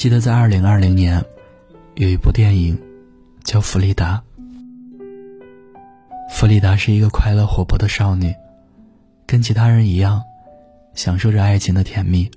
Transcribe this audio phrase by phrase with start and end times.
[0.00, 1.22] 记得在二零二零年，
[1.96, 2.74] 有一部电影
[3.44, 4.22] 叫《弗里达》。
[6.30, 8.34] 弗里达是一个快乐活泼的少女，
[9.26, 10.22] 跟其他人一样，
[10.94, 12.30] 享受着爱情的甜蜜。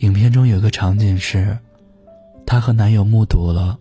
[0.00, 1.56] 影片中有个场景是，
[2.44, 3.78] 她和男友目睹了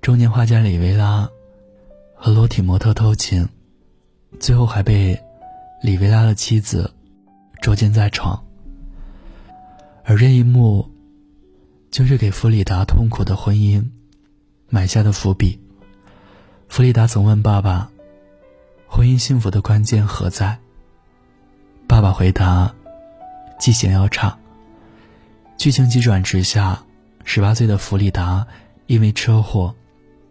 [0.00, 1.28] 中年画家里维拉
[2.14, 3.46] 和裸体模特偷情，
[4.38, 5.20] 最后还被
[5.82, 6.90] 里维拉的妻子
[7.60, 8.42] 捉奸在床。
[10.02, 10.90] 而这一幕。
[11.90, 13.84] 就是给弗里达痛苦的婚姻
[14.68, 15.58] 埋下的伏笔。
[16.68, 17.90] 弗里达曾问爸爸
[18.86, 20.56] ：“婚姻幸福的关键何在？”
[21.88, 22.72] 爸爸回答
[23.58, 24.38] ：“记性要差。”
[25.58, 26.80] 剧情急转直下，
[27.24, 28.46] 十八岁的弗里达
[28.86, 29.74] 因为车祸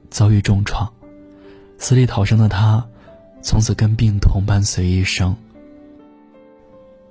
[0.09, 0.89] 遭遇重创，
[1.77, 2.87] 死里逃生的他
[3.41, 5.35] 从此跟病痛伴随一生。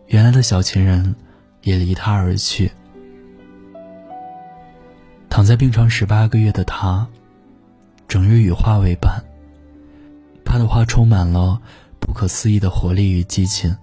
[0.06, 1.14] 原来的小情人
[1.60, 2.72] 也离他而去。
[5.38, 7.06] 躺在病床十八个月的他，
[8.08, 9.22] 整日与画为伴。
[10.44, 11.62] 他的画充满了
[12.00, 13.76] 不可思议的活力与激情。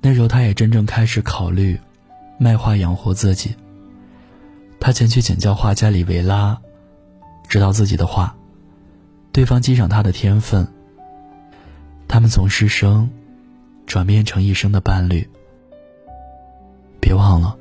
[0.00, 1.80] 那时候，他也真正开始考虑
[2.38, 3.56] 卖画养活自己。
[4.78, 6.56] 他前去请教画家里维拉，
[7.48, 8.32] 指导自己的画。
[9.32, 10.64] 对方欣赏他的天分。
[12.06, 13.10] 他们从师生
[13.84, 15.28] 转变成一生的伴侣。
[17.00, 17.56] 别忘了，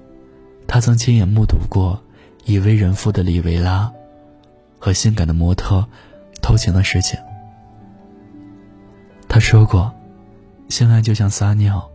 [0.67, 1.99] 他曾亲眼目睹过。
[2.45, 3.91] 已为人父的里维拉
[4.79, 5.85] 和性感的模特
[6.41, 7.19] 偷情的事情，
[9.27, 9.93] 他说过
[10.69, 11.89] ：“性爱就像撒尿，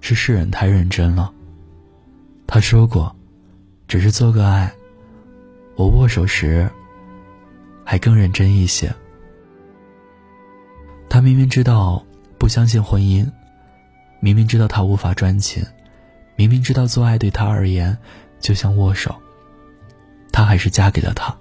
[0.00, 1.32] 是世人太认真了。”
[2.46, 3.14] 他说过
[3.88, 4.72] ：“只是做个爱，
[5.76, 6.68] 我握手时
[7.84, 8.94] 还更认真一些。”
[11.08, 12.04] 他明明知道
[12.38, 13.30] 不相信婚姻，
[14.20, 15.64] 明明知道他无法专情，
[16.36, 17.96] 明明知道做爱对他而言
[18.40, 19.14] 就像握手。
[20.32, 21.36] 她还是嫁给了他。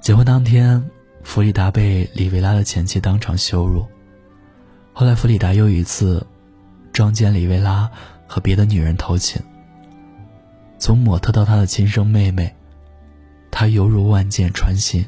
[0.00, 0.90] 结婚当天，
[1.22, 3.86] 弗里达被里维拉的前妻当场羞辱。
[4.92, 6.24] 后来，弗里达又一次
[6.92, 7.90] 撞见里维拉
[8.26, 9.42] 和别的女人偷情。
[10.78, 12.54] 从模特到她的亲生妹妹，
[13.50, 15.04] 她犹如万箭穿心。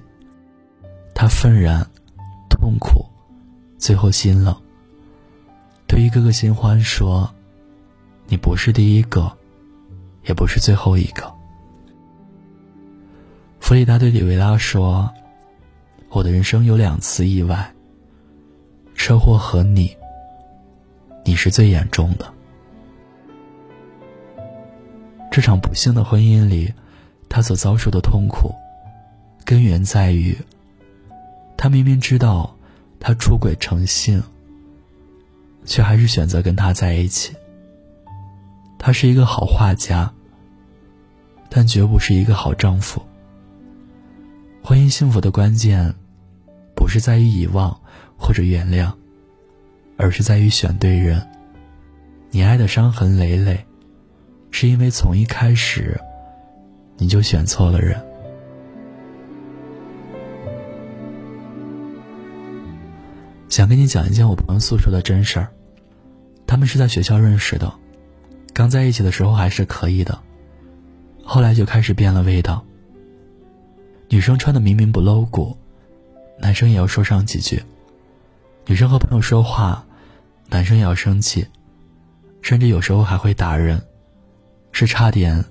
[1.15, 1.87] 她愤然、
[2.49, 3.05] 痛苦，
[3.77, 4.57] 最后心冷，
[5.87, 7.31] 对一个个新欢说
[8.29, 9.31] ：“你不是第一个，
[10.25, 11.31] 也不是最后一个。”
[13.67, 15.13] 弗里达对里维拉说
[16.11, 17.75] ：“我的人生有两次意外，
[18.95, 19.97] 车祸和你，
[21.25, 22.33] 你是最严重的。
[25.33, 26.73] 这场不幸的婚姻里，
[27.29, 28.55] 他所遭受的痛苦，
[29.45, 30.39] 根源在于，
[31.57, 32.57] 他明明知道
[33.01, 34.23] 他出轨成性，
[35.65, 37.35] 却还是选择跟他在一起。
[38.79, 40.15] 他是一个好画家，
[41.49, 43.03] 但绝不是一个好丈夫。”
[44.69, 45.95] 婚姻幸福的关键，
[46.75, 47.81] 不是在于遗忘
[48.19, 48.93] 或者原谅，
[49.97, 51.25] 而是在于选对人。
[52.33, 53.65] 你爱的伤痕累累，
[54.51, 56.01] 是因为从一开始，
[56.97, 58.05] 你就选错了人。
[63.49, 65.49] 想跟你讲一件我朋友诉说的真事儿。
[66.45, 67.73] 他们是在学校认识的，
[68.53, 70.19] 刚在一起的时候还是可以的，
[71.23, 72.65] 后来就开始变了味道。
[74.09, 75.57] 女生穿的明明不露骨，
[76.39, 77.61] 男生也要说上几句。
[78.67, 79.85] 女生和朋友说话，
[80.49, 81.47] 男生也要生气，
[82.41, 83.83] 甚至有时候还会打人，
[84.71, 85.45] 是差点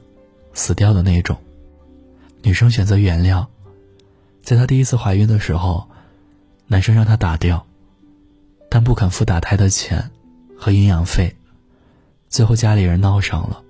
[0.54, 1.38] 死掉的那种。
[2.44, 3.46] 女生选择原谅，
[4.42, 5.90] 在她第一次怀孕的时候，
[6.68, 7.66] 男生让她打掉，
[8.70, 10.12] 但不肯付打胎的钱
[10.58, 11.36] 和营养费，
[12.30, 13.62] 最后家里人闹上了，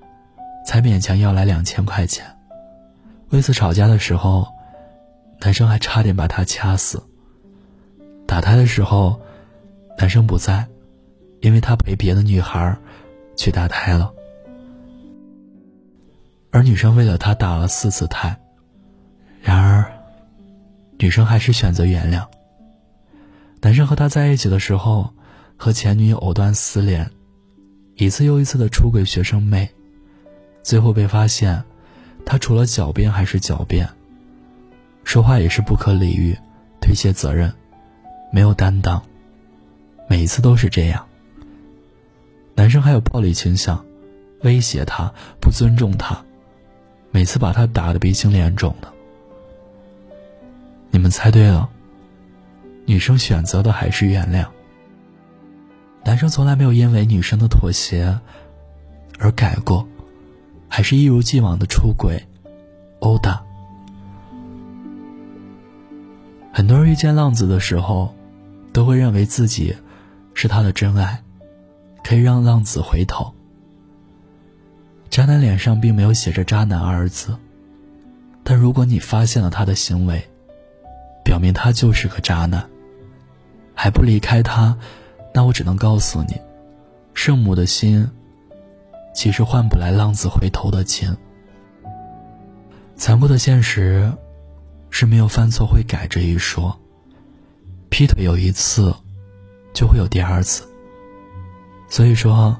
[0.66, 2.24] 才勉强要来两千块钱。
[3.30, 4.48] 为此吵架的时候。
[5.42, 7.02] 男生还差点把她掐死。
[8.26, 9.20] 打胎的时候，
[9.98, 10.68] 男生不在，
[11.42, 12.76] 因为他陪别的女孩
[13.36, 14.12] 去打胎了。
[16.52, 18.40] 而女生为了他打了四次胎。
[19.42, 19.86] 然而，
[20.98, 22.26] 女生还是选择原谅。
[23.62, 25.14] 男生和她在一起的时候，
[25.58, 27.10] 和前女友藕断丝连，
[27.96, 29.70] 一次又一次的出轨学生妹，
[30.64, 31.64] 最后被发现，
[32.26, 33.88] 他除了狡辩还是狡辩。
[35.06, 36.38] 说话也是不可理喻，
[36.82, 37.54] 推卸责任，
[38.34, 39.02] 没有担当，
[40.10, 41.08] 每一次都是这样。
[42.56, 43.86] 男生还有暴力倾向，
[44.42, 46.18] 威胁她，不尊重她，
[47.12, 48.92] 每次把她打得鼻青脸肿的。
[50.90, 51.70] 你们猜对了，
[52.86, 54.48] 女生选择的还是原谅。
[56.04, 58.20] 男生从来没有因为女生的妥协
[59.20, 59.88] 而改过，
[60.68, 62.22] 还是一如既往的出轨、
[63.00, 63.45] 殴打。
[66.58, 68.16] 很多人遇见浪子的时候，
[68.72, 69.76] 都会认为自己
[70.34, 71.22] 是他的真爱，
[72.02, 73.30] 可以让浪子回头。
[75.10, 77.36] 渣男脸上并没有写着“渣男”二字，
[78.42, 80.26] 但如果你发现了他的行为，
[81.26, 82.66] 表明他就是个渣男，
[83.74, 84.78] 还不离开他，
[85.34, 86.40] 那我只能告诉你，
[87.14, 88.10] 圣母的心
[89.14, 91.14] 其实换不来浪子回头的情。
[92.96, 94.10] 残酷的现实。
[94.98, 96.80] 是没有犯错会改这一说。
[97.90, 98.96] 劈腿有一次，
[99.74, 100.66] 就会有第二次。
[101.90, 102.56] 所以说，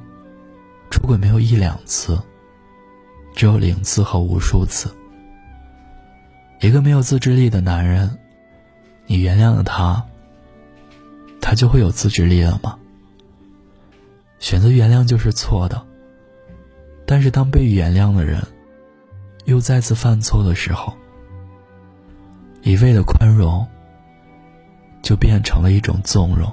[0.92, 2.22] 出轨没有一两次，
[3.34, 4.94] 只有零次和无数次。
[6.60, 8.20] 一个没有自制力的男人，
[9.06, 10.06] 你原谅了他，
[11.40, 12.78] 他就会有自制力了吗？
[14.40, 15.82] 选择原谅就是错的。
[17.06, 18.46] 但是当被原谅的人，
[19.46, 20.98] 又再次犯错的时候，
[22.66, 23.64] 一味的宽容，
[25.04, 26.52] 就变成了一种纵容。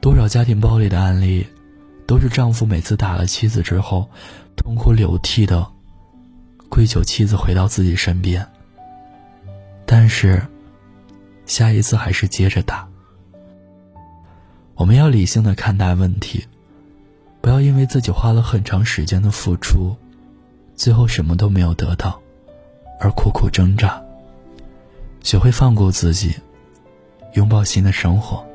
[0.00, 1.44] 多少家庭暴力的案例，
[2.06, 4.08] 都是丈夫每次打了妻子之后，
[4.54, 5.66] 痛哭流涕的
[6.68, 8.46] 跪求妻子回到自己身边。
[9.84, 10.40] 但是，
[11.44, 12.86] 下一次还是接着打。
[14.76, 16.46] 我们要理性的看待问题，
[17.40, 19.96] 不要因为自己花了很长时间的付出，
[20.76, 22.22] 最后什么都没有得到，
[23.00, 24.00] 而苦苦挣扎。
[25.22, 26.34] 学会放过自己，
[27.34, 28.46] 拥抱新的生活。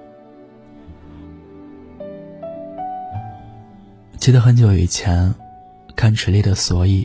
[4.17, 5.35] 记得很久以前
[5.95, 7.03] 看池莉的《所以》，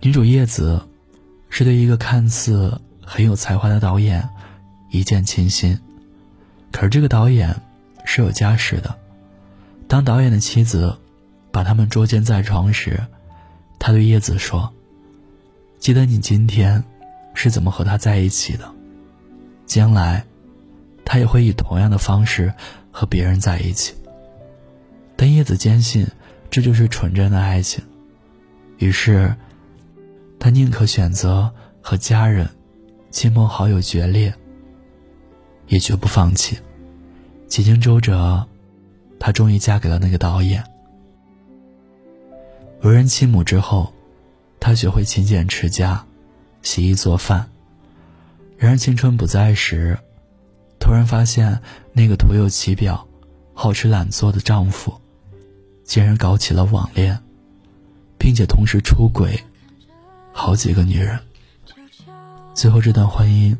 [0.00, 0.82] 女主叶子
[1.48, 4.28] 是对一个看似很有才华的导演
[4.90, 5.78] 一见倾心，
[6.72, 7.54] 可是这个导演
[8.04, 8.98] 是有家室的。
[9.86, 10.98] 当导演的妻子
[11.50, 13.06] 把他们捉奸在床时，
[13.78, 14.72] 他对叶子说
[15.78, 16.84] ：“记得你今天。”
[17.34, 18.70] 是怎么和他在一起的？
[19.66, 20.24] 将来，
[21.04, 22.52] 他也会以同样的方式
[22.90, 23.94] 和别人在一起。
[25.16, 26.06] 但叶子坚信
[26.50, 27.84] 这就是纯真的爱情，
[28.78, 29.34] 于是，
[30.38, 32.48] 他宁可选择和家人、
[33.10, 34.34] 亲朋好友决裂，
[35.68, 36.58] 也绝不放弃。
[37.46, 38.46] 几经周折，
[39.18, 40.64] 她终于嫁给了那个导演。
[42.82, 43.92] 为人妻母之后，
[44.58, 46.04] 她学会勤俭持家。
[46.62, 47.50] 洗衣做饭。
[48.56, 49.98] 然而青春不在时，
[50.78, 51.62] 突然发现
[51.92, 53.08] 那个徒有其表、
[53.54, 55.00] 好吃懒做的丈夫，
[55.84, 57.18] 竟然搞起了网恋，
[58.18, 59.42] 并且同时出轨
[60.32, 61.18] 好几个女人。
[62.54, 63.56] 最后这段婚姻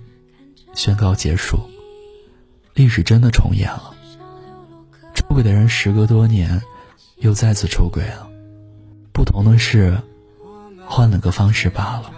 [0.74, 1.58] 宣告结束，
[2.74, 3.94] 历史真的重演了。
[5.14, 6.60] 出轨的人时隔多年
[7.18, 8.28] 又再次出轨了，
[9.12, 9.98] 不同的是
[10.84, 12.12] 换了个方式罢了。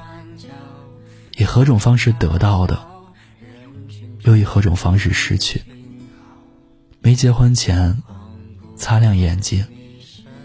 [1.36, 2.78] 以何种方式得到的，
[4.20, 5.62] 又以何种方式失去？
[7.00, 8.02] 没结婚前，
[8.76, 9.64] 擦亮眼睛，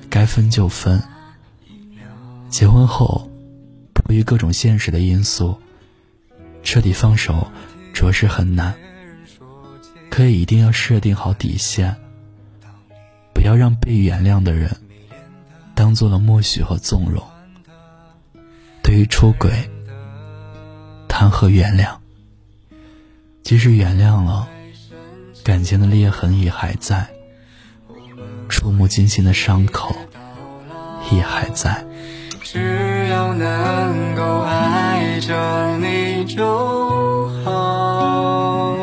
[0.10, 1.00] 该分就分；
[2.50, 3.30] 结婚后，
[3.94, 5.60] 迫于各种现实的因素，
[6.64, 7.52] 彻底放手，
[7.94, 8.74] 着实很难。
[10.10, 11.96] 可以一定要设定好底线，
[13.34, 14.76] 不要让被原谅的人
[15.76, 17.22] 当做了默许和纵容。
[18.82, 19.70] 对于出轨。
[21.20, 21.96] 谈何原谅？
[23.42, 24.48] 即使原谅了，
[25.44, 27.08] 感情的裂痕也还在，
[28.48, 29.96] 触目惊心的伤口
[31.10, 31.84] 也还在。
[32.44, 38.78] 只要能够爱着你就好。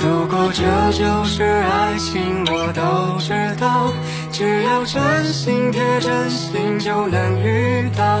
[0.00, 0.62] 如果这
[0.92, 3.92] 就是爱情，我都知道。
[4.32, 8.20] 只要真心贴真心，就能遇到。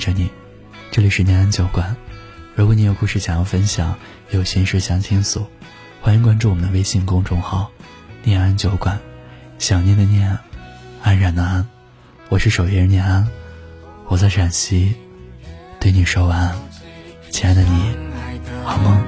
[0.00, 0.28] 着你。
[0.90, 1.94] 这里是念安酒馆。
[2.56, 3.94] 如果你有故事想要分享，
[4.30, 5.46] 有心事想倾诉，
[6.00, 7.70] 欢迎关注我们的微信公众号
[8.24, 8.98] “念安酒馆”。
[9.58, 10.36] 想念的念，
[11.02, 11.64] 安然的安。
[12.30, 13.28] 我是守夜人念安，
[14.08, 14.94] 我在陕西，
[15.78, 16.56] 对你说晚安，
[17.30, 17.94] 亲爱的你，
[18.64, 19.00] 好梦。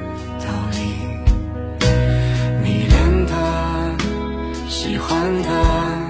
[4.68, 6.01] 喜欢，的。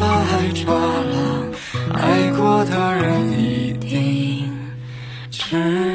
[0.00, 4.50] 把爱抓牢，爱过的人一定
[5.30, 5.89] 知。